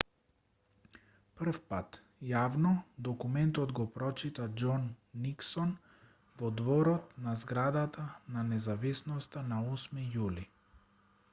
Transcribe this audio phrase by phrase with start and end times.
[1.39, 1.97] првпат
[2.29, 2.71] јавно
[3.07, 4.87] документот го прочита џон
[5.25, 5.75] никсон
[6.39, 10.47] во дворот на зградата на независноста на 8 јули